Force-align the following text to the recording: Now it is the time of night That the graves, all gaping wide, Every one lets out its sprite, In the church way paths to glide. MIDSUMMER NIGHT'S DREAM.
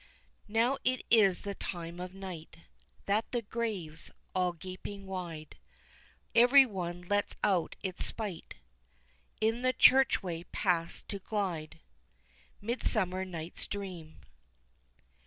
Now 0.47 0.79
it 0.83 1.05
is 1.11 1.43
the 1.43 1.53
time 1.53 1.99
of 1.99 2.15
night 2.15 2.57
That 3.05 3.31
the 3.31 3.43
graves, 3.43 4.09
all 4.33 4.51
gaping 4.51 5.05
wide, 5.05 5.59
Every 6.33 6.65
one 6.65 7.03
lets 7.03 7.35
out 7.43 7.75
its 7.83 8.07
sprite, 8.07 8.55
In 9.39 9.61
the 9.61 9.73
church 9.73 10.23
way 10.23 10.45
paths 10.45 11.03
to 11.03 11.19
glide. 11.19 11.81
MIDSUMMER 12.61 13.25
NIGHT'S 13.25 13.67
DREAM. 13.67 14.21